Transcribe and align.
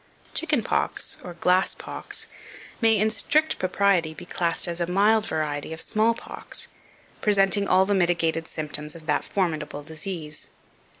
2538. 0.33 0.33
CHICKEN 0.33 0.63
POX, 0.63 1.17
or 1.23 1.39
GLASS 1.43 1.75
POX, 1.75 2.27
may, 2.81 2.97
in 2.97 3.11
strict 3.11 3.59
propriety, 3.59 4.15
be 4.15 4.25
classed 4.25 4.67
as 4.67 4.81
a 4.81 4.87
mild 4.87 5.27
variety 5.27 5.73
of 5.73 5.79
small 5.79 6.15
pox, 6.15 6.69
presenting 7.21 7.67
all 7.67 7.85
the 7.85 7.93
mitigated 7.93 8.47
symptoms 8.47 8.95
of 8.95 9.05
that 9.05 9.23
formidable 9.23 9.83
disease. 9.83 10.47